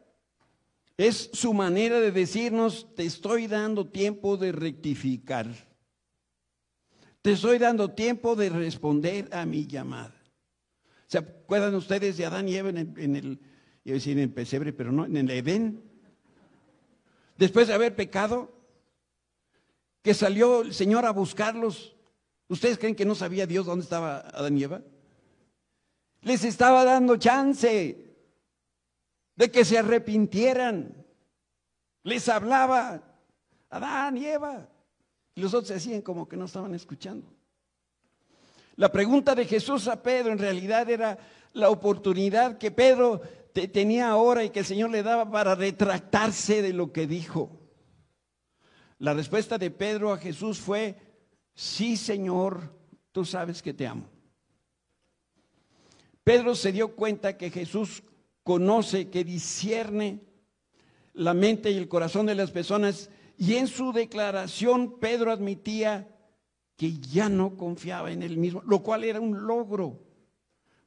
[0.96, 5.48] es su manera de decirnos, te estoy dando tiempo de rectificar.
[7.22, 10.16] Te estoy dando tiempo de responder a mi llamada.
[11.08, 13.42] ¿Se acuerdan ustedes de Adán y Eva en el,
[13.84, 15.84] iba a decir en el pesebre, pero no, en el Edén?
[17.38, 18.50] Después de haber pecado,
[20.02, 21.98] que salió el Señor a buscarlos.
[22.48, 24.82] ¿Ustedes creen que no sabía Dios dónde estaba Adán y Eva?
[26.22, 28.03] Les estaba dando chance
[29.36, 31.06] de que se arrepintieran.
[32.04, 33.02] Les hablaba
[33.70, 34.70] Adán y Eva.
[35.36, 37.28] Y los otros se hacían como que no estaban escuchando.
[38.76, 41.18] La pregunta de Jesús a Pedro en realidad era
[41.54, 43.22] la oportunidad que Pedro
[43.54, 47.60] tenía ahora y que el Señor le daba para retractarse de lo que dijo.
[48.98, 50.98] La respuesta de Pedro a Jesús fue,
[51.54, 52.74] sí Señor,
[53.12, 54.10] tú sabes que te amo.
[56.24, 58.02] Pedro se dio cuenta que Jesús
[58.44, 60.22] conoce, que discierne
[61.14, 66.10] la mente y el corazón de las personas y en su declaración Pedro admitía
[66.76, 70.00] que ya no confiaba en él mismo, lo cual era un logro.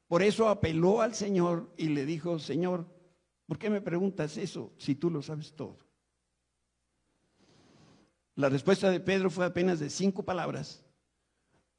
[0.08, 2.86] Por eso apeló al Señor y le dijo, Señor,
[3.46, 5.78] ¿por qué me preguntas eso si tú lo sabes todo?
[8.34, 10.84] La respuesta de Pedro fue apenas de cinco palabras.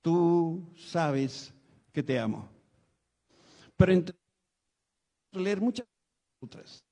[0.02, 1.54] Tú sabes
[1.94, 2.50] que te amo.
[3.76, 4.16] Pero entre
[5.44, 5.86] leer muchas
[6.42, 6.87] otras.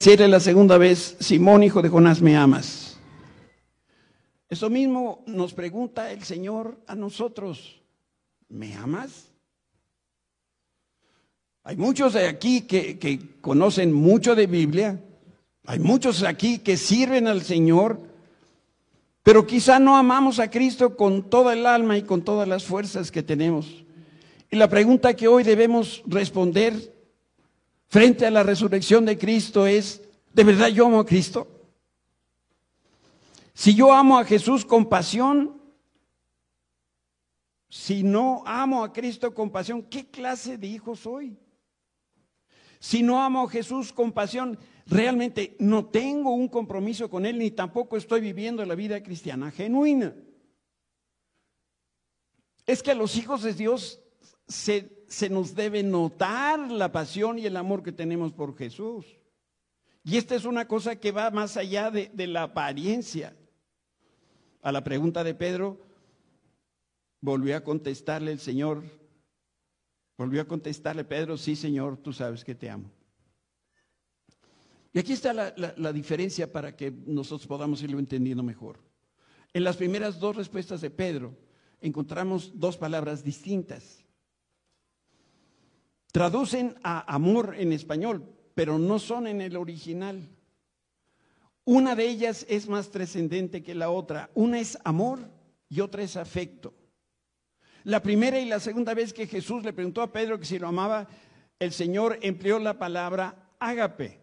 [0.00, 2.98] Decirle la segunda vez, Simón, hijo de Jonás, ¿me amas?
[4.48, 7.82] Eso mismo nos pregunta el Señor a nosotros,
[8.48, 9.28] ¿me amas?
[11.64, 14.98] Hay muchos de aquí que, que conocen mucho de Biblia,
[15.66, 18.00] hay muchos aquí que sirven al Señor,
[19.22, 23.10] pero quizá no amamos a Cristo con toda el alma y con todas las fuerzas
[23.10, 23.84] que tenemos.
[24.50, 26.90] Y la pregunta que hoy debemos responder
[27.90, 30.00] frente a la resurrección de Cristo es,
[30.32, 31.48] ¿de verdad yo amo a Cristo?
[33.52, 35.60] Si yo amo a Jesús con pasión,
[37.68, 41.36] si no amo a Cristo con pasión, ¿qué clase de hijo soy?
[42.78, 47.50] Si no amo a Jesús con pasión, realmente no tengo un compromiso con Él ni
[47.50, 50.14] tampoco estoy viviendo la vida cristiana genuina.
[52.66, 54.00] Es que a los hijos de Dios
[54.46, 59.04] se, se, nos debe notar la pasión y el amor que tenemos por Jesús.
[60.04, 63.36] Y esta es una cosa que va más allá de, la apariencia.
[64.62, 65.78] A la pregunta de Pedro,
[67.20, 68.84] volvió a contestarle el Señor,
[70.16, 72.90] volvió a contestarle Pedro, sí Señor, tú sabes que te amo.
[74.92, 78.78] Y aquí está la, diferencia para que nosotros podamos irlo entendiendo mejor.
[79.52, 81.36] En las primeras dos respuestas de Pedro
[81.80, 83.99] encontramos dos palabras distintas.
[86.12, 90.28] Traducen a amor en español, pero no son en el original.
[91.64, 94.30] Una de ellas es más trascendente que la otra.
[94.34, 95.20] Una es amor
[95.68, 96.74] y otra es afecto.
[97.84, 100.68] La primera y la segunda vez que Jesús le preguntó a Pedro que si lo
[100.68, 101.08] amaba,
[101.58, 104.20] el Señor empleó la palabra ágape.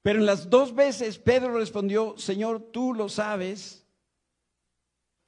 [0.00, 3.84] Pero en las dos veces Pedro respondió, Señor, tú lo sabes,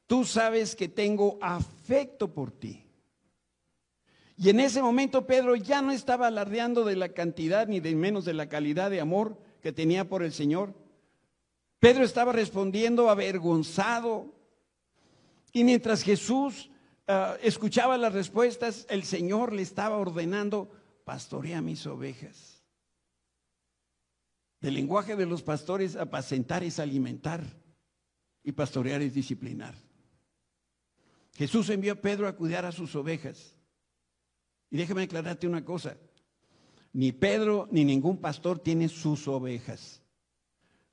[0.06, 2.89] tú sabes que tengo afecto por ti.
[4.42, 8.24] Y en ese momento Pedro ya no estaba alardeando de la cantidad ni de menos
[8.24, 10.72] de la calidad de amor que tenía por el Señor.
[11.78, 14.32] Pedro estaba respondiendo avergonzado.
[15.52, 16.70] Y mientras Jesús
[17.06, 20.70] uh, escuchaba las respuestas, el Señor le estaba ordenando,
[21.04, 22.64] pastorea mis ovejas.
[24.62, 27.44] Del lenguaje de los pastores, apacentar es alimentar
[28.42, 29.74] y pastorear es disciplinar.
[31.34, 33.59] Jesús envió a Pedro a cuidar a sus ovejas.
[34.70, 35.96] Y déjame aclararte una cosa.
[36.92, 40.02] Ni Pedro ni ningún pastor tiene sus ovejas.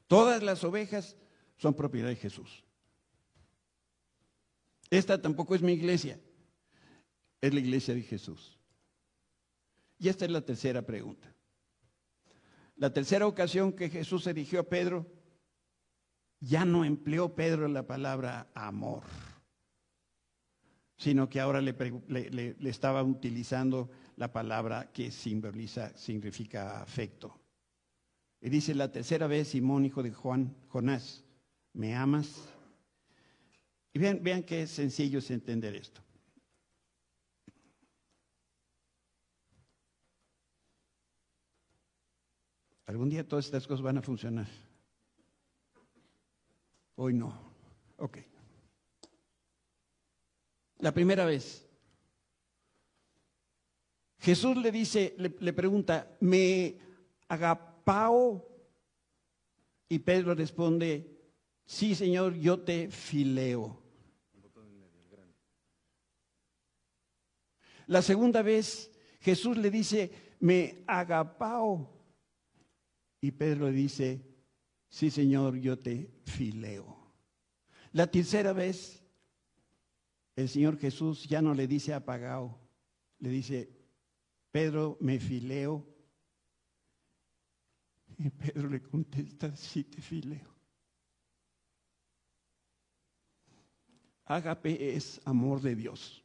[0.07, 1.15] Todas las ovejas
[1.57, 2.63] son propiedad de Jesús.
[4.89, 6.19] Esta tampoco es mi iglesia.
[7.41, 8.57] Es la iglesia de Jesús.
[9.99, 11.33] Y esta es la tercera pregunta.
[12.75, 15.07] La tercera ocasión que Jesús se dirigió a Pedro,
[16.39, 19.03] ya no empleó Pedro la palabra amor,
[20.97, 27.39] sino que ahora le, estaba utilizando la palabra que simboliza, significa afecto.
[28.41, 31.23] Y dice la tercera vez, Simón, hijo de Juan, Jonás,
[31.73, 32.49] ¿me amas?
[33.93, 36.01] Y vean, vean qué sencillo es entender esto.
[42.87, 44.47] Algún día todas estas cosas van a funcionar.
[46.95, 47.37] Hoy no.
[47.97, 48.19] Ok.
[50.79, 51.67] La primera vez.
[54.19, 56.77] Jesús le dice, le, pregunta, ¿me
[57.27, 58.45] agapao?
[59.89, 61.19] Y Pedro responde,
[61.65, 63.81] sí Señor, yo te fileo.
[67.85, 71.93] La segunda vez Jesús le dice, me agapao.
[73.21, 74.21] Y Pedro dice,
[74.89, 76.97] sí Señor, yo te fileo.
[77.93, 79.03] La tercera vez,
[80.37, 82.57] el Señor Jesús ya no le dice apagado,
[83.19, 83.69] le dice,
[84.51, 85.85] Pedro, me fileo.
[88.17, 90.55] Y Pedro le contesta, sí te fileo.
[94.23, 96.23] Ágape es amor de Dios.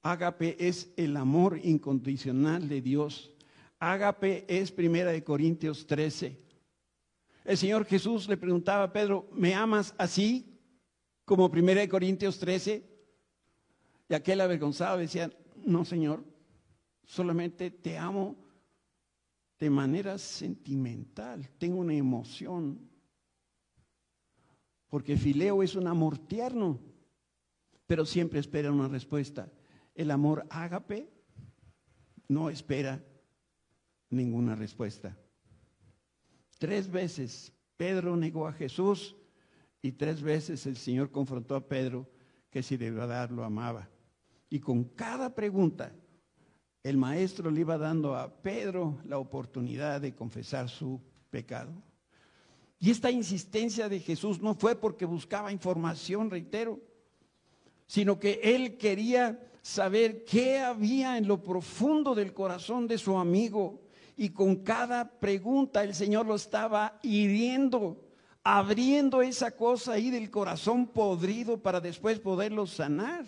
[0.00, 3.34] Ágape es el amor incondicional de Dios
[3.80, 6.36] Ágape es primera de Corintios 13.
[7.44, 10.57] El Señor Jesús le preguntaba a Pedro, ¿me amas así
[11.28, 12.82] como primera de Corintios 13?
[14.08, 15.30] Y aquel avergonzado decía,
[15.62, 16.24] no Señor,
[17.04, 18.34] solamente te amo
[19.60, 22.80] de manera sentimental, tengo una emoción.
[24.88, 26.80] Porque Fileo es un amor tierno,
[27.86, 29.52] pero siempre espera una respuesta.
[29.94, 31.10] El amor ágape
[32.26, 33.04] no espera
[34.08, 35.14] ninguna respuesta.
[36.58, 39.14] Tres veces Pedro negó a Jesús
[39.82, 42.08] y tres veces el Señor confrontó a Pedro
[42.50, 43.88] que si de verdad lo amaba.
[44.50, 45.92] Y con cada pregunta
[46.82, 51.00] el maestro le iba dando a Pedro la oportunidad de confesar su
[51.30, 51.72] pecado.
[52.80, 56.80] Y esta insistencia de Jesús no fue porque buscaba información, reitero,
[57.86, 63.82] sino que él quería saber qué había en lo profundo del corazón de su amigo.
[64.16, 68.07] Y con cada pregunta el Señor lo estaba hiriendo,
[68.50, 73.26] abriendo esa cosa ahí del corazón podrido para después poderlo sanar.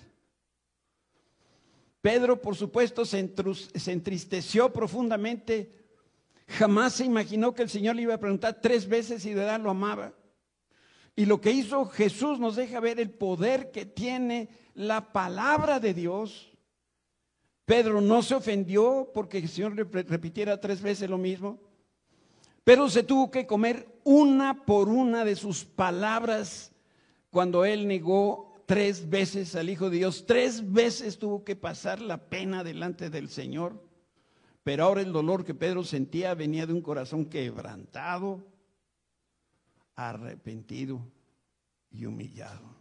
[2.00, 5.74] Pedro, por supuesto, se, entristeció profundamente.
[6.48, 9.60] Jamás se imaginó que el Señor le iba a preguntar tres veces si de verdad
[9.60, 10.14] lo amaba.
[11.14, 15.92] Y lo que hizo Jesús nos deja ver el poder que tiene la palabra de
[15.92, 16.50] Dios.
[17.66, 21.60] Pedro no se ofendió porque el Señor repitiera tres veces lo mismo.
[22.64, 26.72] Pero se tuvo que comer una por una de sus palabras
[27.30, 32.28] cuando él negó tres veces al Hijo de Dios, tres veces tuvo que pasar la
[32.28, 33.82] pena delante del Señor.
[34.62, 38.44] Pero ahora el dolor que Pedro sentía venía de un corazón quebrantado,
[39.96, 41.00] arrepentido
[41.90, 42.80] y humillado.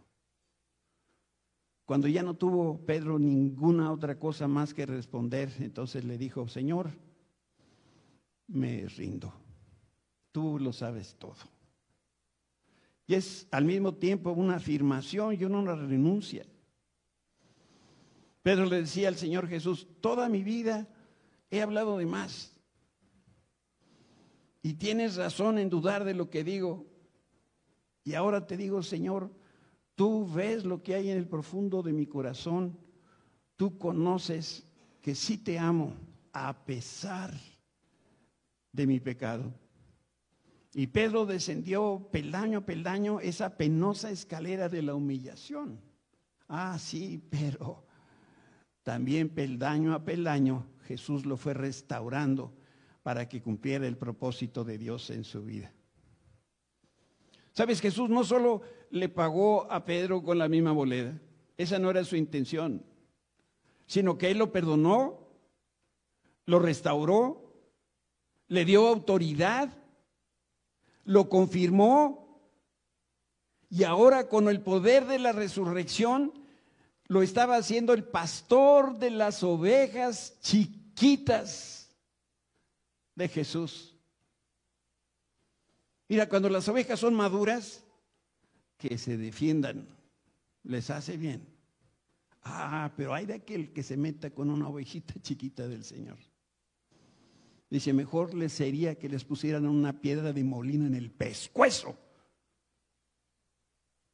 [1.84, 6.90] Cuando ya no tuvo Pedro ninguna otra cosa más que responder, entonces le dijo, Señor,
[8.46, 9.32] me rindo.
[10.32, 11.36] Tú lo sabes todo.
[13.06, 16.46] Y es al mismo tiempo una afirmación y una renuncia.
[18.42, 20.88] Pedro le decía al Señor Jesús, toda mi vida
[21.50, 22.52] he hablado de más.
[24.62, 26.86] Y tienes razón en dudar de lo que digo.
[28.04, 29.30] Y ahora te digo, Señor,
[29.94, 32.78] tú ves lo que hay en el profundo de mi corazón.
[33.56, 34.66] Tú conoces
[35.02, 35.94] que sí te amo
[36.32, 37.34] a pesar
[38.72, 39.52] de mi pecado.
[40.72, 45.80] Y Pedro descendió peldaño a peldaño esa penosa escalera de la humillación.
[46.48, 47.84] Ah, sí, pero
[48.82, 52.52] también peldaño a peldaño Jesús lo fue restaurando
[53.02, 55.72] para que cumpliera el propósito de Dios en su vida.
[57.52, 61.20] Sabes, Jesús no solo le pagó a Pedro con la misma boleda,
[61.56, 62.84] esa no era su intención,
[63.86, 65.28] sino que él lo perdonó,
[66.46, 67.54] lo restauró,
[68.48, 69.79] le dio autoridad
[71.04, 72.40] lo confirmó
[73.68, 76.32] y ahora con el poder de la resurrección
[77.06, 81.90] lo estaba haciendo el pastor de las ovejas chiquitas
[83.14, 83.96] de Jesús.
[86.08, 87.84] Mira, cuando las ovejas son maduras,
[88.80, 89.86] que se defiendan,
[90.64, 91.46] les hace bien.
[92.42, 96.16] Ah, pero hay de aquel que se meta con una ovejita chiquita del Señor.
[97.70, 101.96] Dice, mejor les sería que les pusieran una piedra de molino en el pescuezo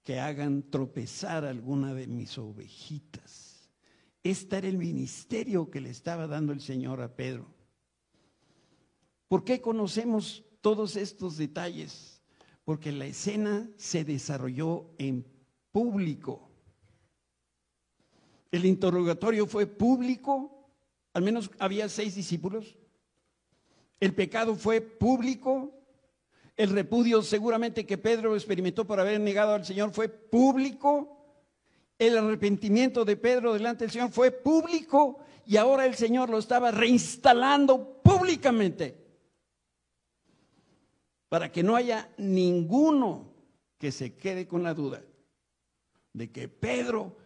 [0.03, 3.71] que hagan tropezar alguna de mis ovejitas.
[4.23, 7.47] Este era el ministerio que le estaba dando el Señor a Pedro.
[9.27, 12.23] ¿Por qué conocemos todos estos detalles?
[12.65, 15.27] Porque la escena se desarrolló en
[15.73, 16.51] público.
[18.53, 20.71] El interrogatorio fue público,
[21.15, 22.77] al menos había seis discípulos.
[24.01, 25.73] El pecado fue público.
[26.57, 31.13] El repudio seguramente que Pedro experimentó por haber negado al Señor fue público.
[31.99, 36.71] El arrepentimiento de Pedro delante del Señor fue público y ahora el Señor lo estaba
[36.71, 39.07] reinstalando públicamente
[41.29, 43.33] para que no haya ninguno
[43.79, 45.03] que se quede con la duda
[46.13, 47.17] de que Pedro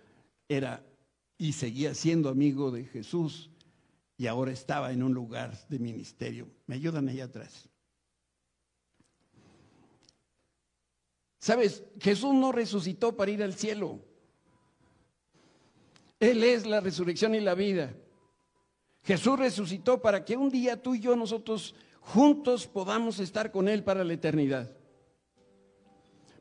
[0.49, 0.85] era
[1.39, 3.50] y seguía siendo amigo de Jesús
[4.21, 6.47] y ahora estaba en un lugar de ministerio.
[6.67, 7.71] Me ayudan allá atrás.
[11.39, 13.99] Sabes, Jesús no resucitó para ir al cielo.
[16.19, 17.95] Él es la resurrección y la vida.
[19.05, 23.83] Jesús resucitó para que un día tú y yo nosotros juntos podamos estar con Él
[23.83, 24.71] para la eternidad.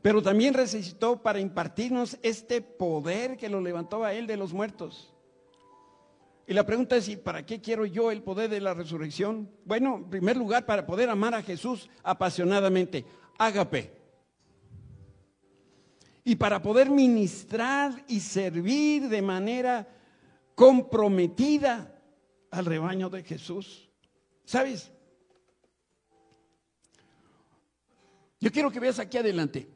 [0.02, 5.14] Pero también resucitó para impartirnos este poder que lo levantó a Él de los muertos.
[6.50, 9.52] Y la pregunta es, ¿y para qué quiero yo el poder de la resurrección?
[9.66, 13.06] Bueno, en primer lugar, para poder amar a Jesús apasionadamente.
[13.38, 13.94] Ágape.
[16.24, 19.88] Y para poder ministrar y servir de manera
[20.56, 22.02] comprometida
[22.50, 23.88] al rebaño de Jesús.
[24.44, 24.92] ¿Sabes?
[28.40, 29.70] Yo quiero que veas aquí adelante.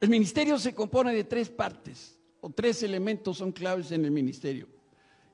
[0.00, 4.68] El ministerio se compone de tres partes o tres elementos son claves en el ministerio.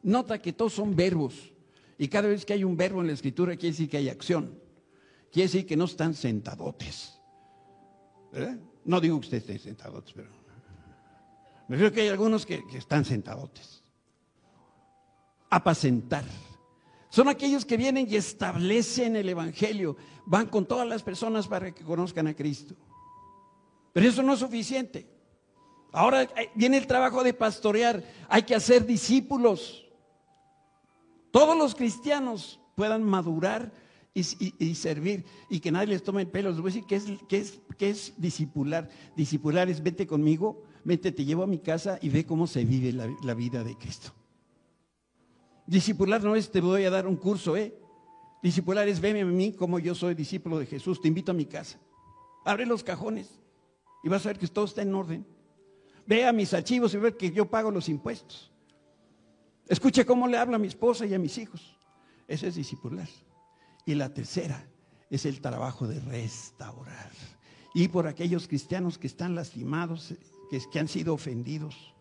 [0.02, 1.52] Nota que todos son verbos.
[1.98, 4.58] Y cada vez que hay un verbo en la escritura quiere decir que hay acción.
[5.32, 7.18] Quiere decir que no están sentadotes.
[8.84, 10.28] No digo que ustedes estén sentadotes, pero
[11.68, 13.82] me refiero que hay algunos que, que están sentadotes.
[15.50, 16.24] apacentar.
[17.08, 19.96] Son aquellos que vienen y establecen el Evangelio,
[20.26, 22.74] van con todas las personas para que conozcan a Cristo.
[23.92, 25.15] Pero eso no es suficiente.
[25.92, 29.86] Ahora eh, viene el trabajo de pastorear, hay que hacer discípulos.
[31.30, 33.72] Todos los cristianos puedan madurar
[34.14, 36.50] y, servir y que nadie les tome el pelo.
[36.50, 38.88] Les voy a decir qué es, qué es, discipular.
[39.14, 42.92] Discipular es vete conmigo, vete, te llevo a mi casa y ve cómo se vive
[42.92, 44.12] la, la vida de Cristo.
[45.66, 47.74] Discipular no es te voy a dar un curso, ¿eh?
[48.42, 51.44] Discipular es veme a mí como yo soy discípulo de Jesús, te invito a mi
[51.44, 51.78] casa.
[52.44, 53.40] Abre los cajones
[54.04, 55.26] y vas a ver que todo está en orden.
[56.06, 58.50] Ve a mis archivos y ve que yo pago los impuestos.
[59.66, 61.76] Escuche cómo le hablo a mi esposa y a mis hijos.
[62.28, 63.08] Ese es discipular.
[63.84, 64.68] Y la tercera
[65.10, 67.10] es el trabajo de restaurar.
[67.74, 70.14] Y por aquellos cristianos que están lastimados,
[70.48, 71.94] que, que han sido ofendidos.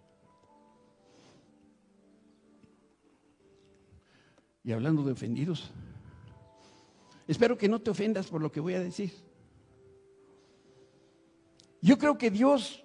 [4.63, 5.71] Y hablando de ofendidos,
[7.27, 9.11] espero que no te ofendas por lo que voy a decir.
[11.81, 12.84] Yo creo que Dios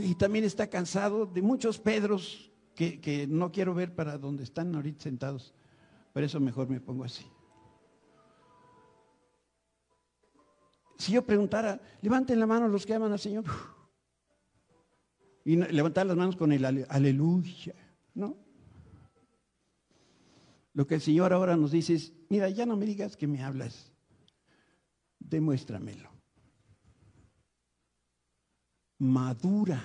[0.00, 4.74] y también está cansado de muchos Pedros que, que no quiero ver para donde están
[4.74, 5.54] ahorita sentados.
[6.12, 7.24] Por eso mejor me pongo así.
[10.98, 13.44] Si yo preguntara, levanten la mano los que aman al Señor.
[15.44, 17.74] Y levantar las manos con el aleluya,
[18.14, 18.38] ¿no?
[20.72, 23.42] Lo que el Señor ahora nos dice es, mira, ya no me digas que me
[23.42, 23.92] hablas,
[25.20, 26.13] demuéstramelo.
[29.04, 29.84] Madura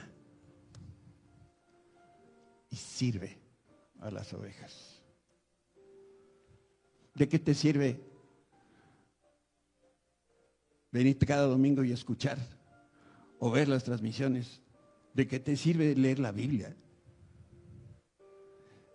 [2.70, 3.38] y sirve
[4.00, 5.02] a las ovejas.
[7.16, 8.00] ¿De qué te sirve
[10.90, 12.38] venir cada domingo y escuchar
[13.40, 14.62] o ver las transmisiones?
[15.14, 16.74] ¿De qué te sirve leer la Biblia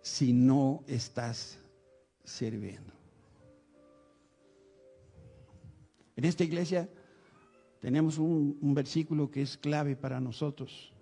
[0.01, 1.59] si no estás
[2.23, 2.93] sirviendo?
[6.15, 6.89] En esta iglesia
[7.79, 10.93] tenemos un, versículo que es clave para nosotros.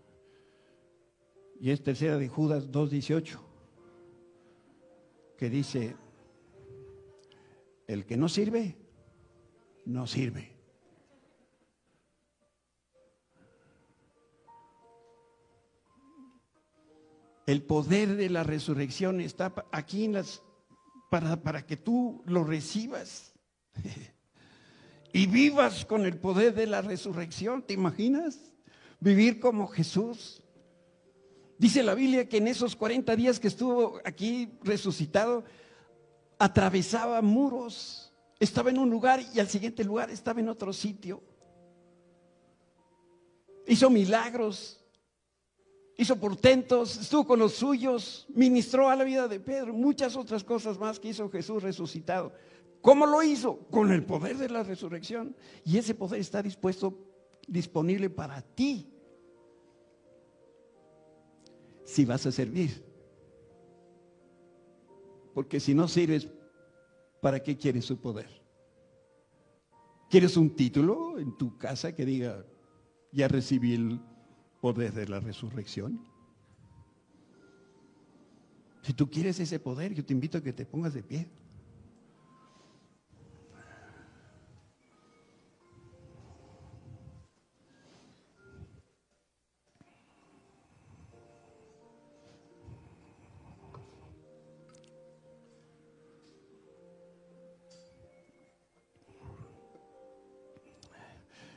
[1.59, 3.39] Y es tercera de Judas 2.18,
[5.37, 5.95] que dice,
[7.87, 8.75] el que no sirve,
[9.85, 10.51] no sirve.
[17.45, 20.11] El poder de la resurrección está aquí
[21.09, 23.33] para, para que tú lo recibas
[25.13, 27.61] y vivas con el poder de la resurrección.
[27.61, 28.51] ¿Te imaginas?
[28.99, 30.41] Vivir como Jesús.
[31.59, 35.43] Dice la Biblia que en esos 40 días que estuvo aquí resucitado,
[36.39, 41.21] atravesaba muros, estaba en un lugar y al siguiente lugar estaba en otro sitio.
[43.67, 44.83] Hizo milagros,
[45.95, 50.79] hizo portentos, estuvo con los suyos, ministró a la vida de Pedro, muchas otras cosas
[50.79, 52.33] más que hizo Jesús resucitado.
[52.83, 53.59] ¿Cómo lo hizo?
[53.71, 55.37] Con el poder de la resurrección.
[55.63, 56.93] Y ese poder está dispuesto,
[57.47, 58.91] disponible para ti.
[61.85, 62.83] Si vas a servir.
[65.33, 66.27] Porque si no sirves,
[67.21, 68.27] ¿para qué quieres su poder?
[70.09, 72.45] ¿Quieres un título en tu casa que diga,
[73.13, 74.01] ya recibí el
[74.59, 76.05] poder de la resurrección?
[78.81, 81.29] Si tú quieres ese poder, yo te invito a que te pongas de pie.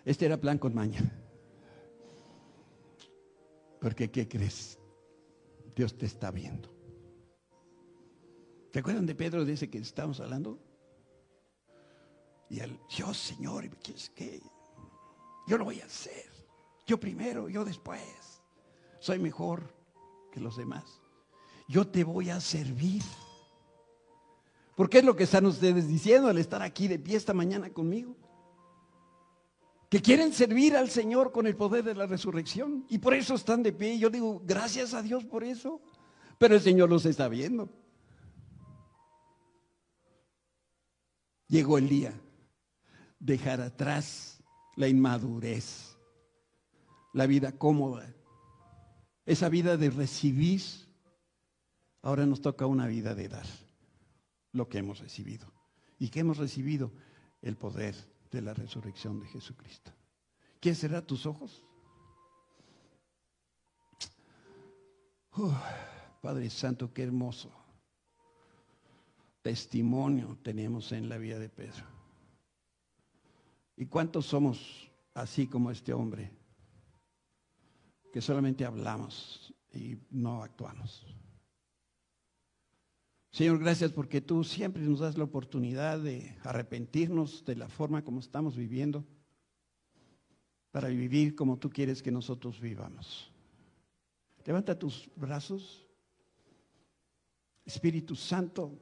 [0.07, 1.01] Este era plan con maña.
[3.81, 4.79] Porque, ¿qué crees?
[5.75, 6.71] Dios te está viendo.
[8.71, 10.61] ¿Te acuerdan de Pedro de ese que estábamos hablando?
[12.49, 13.69] Y él, yo, Señor,
[14.15, 14.41] ¿qué?
[15.49, 16.31] Yo lo voy a hacer.
[16.87, 18.01] Yo primero, yo después.
[19.01, 19.75] Soy mejor
[20.31, 21.01] que los demás.
[21.67, 23.03] Yo te voy a servir.
[24.77, 28.15] Porque es lo que están ustedes diciendo al estar aquí de pie esta mañana conmigo
[29.89, 33.63] que quieren servir al Señor con el poder de la resurrección y por eso están
[33.63, 33.99] de pie.
[33.99, 35.81] Yo digo, gracias a Dios por eso,
[36.39, 37.69] pero el Señor los está viendo.
[41.49, 42.13] Llegó el día,
[43.21, 44.43] dejar atrás
[44.75, 45.97] la inmadurez,
[47.13, 48.13] la vida cómoda,
[49.25, 50.63] esa vida de recibir.
[52.03, 53.47] Ahora nos toca una vida de dar
[54.53, 55.53] lo que hemos recibido.
[55.99, 56.93] ¿Y qué hemos recibido?
[57.43, 57.95] El poder
[58.37, 59.93] de la resurrección de Jesucristo.
[60.61, 61.63] ¿Quieres cerrar tus ojos?
[66.23, 67.51] Padre Santo, qué hermoso
[69.43, 71.85] testimonio tenemos en la vida de Pedro.
[73.77, 76.33] ¿Y cuántos somos así como este hombre?
[78.13, 81.07] Que solamente hablamos y no actuamos.
[83.37, 88.21] Señor, gracias porque tú siempre nos das la oportunidad de arrepentirnos de la forma como
[88.21, 89.05] estamos viviendo
[90.71, 93.31] para vivir como tú quieres que nosotros vivamos.
[94.43, 95.87] Levanta tus brazos.
[97.67, 98.73] Espíritu Santo,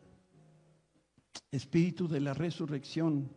[1.51, 3.29] Espíritu de la resurrección,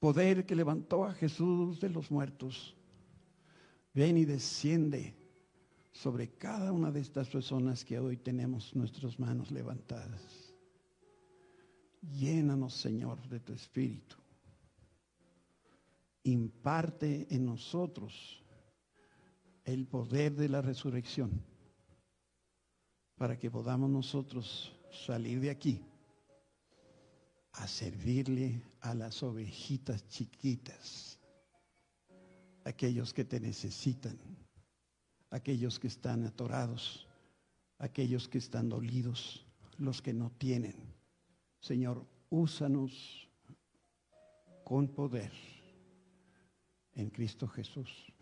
[0.00, 2.76] poder que levantó a Jesús de los muertos,
[3.94, 5.19] ven y desciende
[5.92, 10.54] sobre cada una de estas personas que hoy tenemos nuestras manos levantadas.
[12.00, 14.16] Llénanos, Señor, de tu Espíritu.
[16.22, 18.42] Imparte en nosotros
[19.64, 21.42] el poder de la resurrección
[23.16, 24.74] para que podamos nosotros
[25.06, 25.84] salir de aquí
[27.52, 31.18] a servirle a las ovejitas chiquitas,
[32.64, 34.18] aquellos que te necesitan,
[35.30, 37.06] aquellos que están atorados,
[37.78, 39.46] aquellos que están dolidos,
[39.78, 40.74] los que no tienen.
[41.60, 43.28] Señor, úsanos
[44.64, 45.32] con poder
[46.94, 48.12] en Cristo Jesús.